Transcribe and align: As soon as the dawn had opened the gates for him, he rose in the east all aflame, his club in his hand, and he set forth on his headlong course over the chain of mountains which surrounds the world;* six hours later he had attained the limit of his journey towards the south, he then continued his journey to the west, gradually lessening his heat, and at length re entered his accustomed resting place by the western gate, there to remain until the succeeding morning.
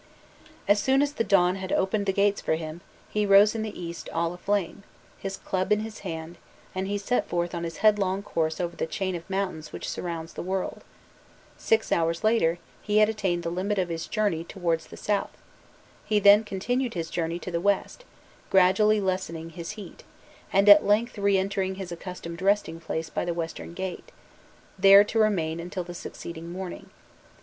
As 0.67 0.79
soon 0.81 1.03
as 1.03 1.13
the 1.13 1.23
dawn 1.23 1.57
had 1.57 1.71
opened 1.71 2.07
the 2.07 2.11
gates 2.11 2.41
for 2.41 2.55
him, 2.55 2.81
he 3.07 3.23
rose 3.23 3.53
in 3.53 3.61
the 3.61 3.79
east 3.79 4.09
all 4.11 4.33
aflame, 4.33 4.81
his 5.19 5.37
club 5.37 5.71
in 5.71 5.81
his 5.81 5.99
hand, 5.99 6.39
and 6.73 6.87
he 6.87 6.97
set 6.97 7.27
forth 7.29 7.53
on 7.53 7.63
his 7.63 7.77
headlong 7.85 8.23
course 8.23 8.59
over 8.59 8.75
the 8.75 8.87
chain 8.87 9.13
of 9.13 9.29
mountains 9.29 9.71
which 9.71 9.87
surrounds 9.87 10.33
the 10.33 10.41
world;* 10.41 10.83
six 11.55 11.91
hours 11.91 12.23
later 12.23 12.57
he 12.81 12.97
had 12.97 13.09
attained 13.09 13.43
the 13.43 13.51
limit 13.51 13.77
of 13.77 13.89
his 13.89 14.07
journey 14.07 14.43
towards 14.43 14.87
the 14.87 14.97
south, 14.97 15.37
he 16.03 16.17
then 16.19 16.43
continued 16.43 16.95
his 16.95 17.11
journey 17.11 17.37
to 17.37 17.51
the 17.51 17.61
west, 17.61 18.03
gradually 18.49 18.99
lessening 18.99 19.51
his 19.51 19.73
heat, 19.77 20.03
and 20.51 20.67
at 20.67 20.83
length 20.83 21.19
re 21.19 21.37
entered 21.37 21.77
his 21.77 21.91
accustomed 21.91 22.41
resting 22.41 22.79
place 22.79 23.11
by 23.11 23.23
the 23.23 23.35
western 23.35 23.75
gate, 23.75 24.11
there 24.79 25.03
to 25.03 25.19
remain 25.19 25.59
until 25.59 25.83
the 25.83 25.93
succeeding 25.93 26.51
morning. 26.51 26.89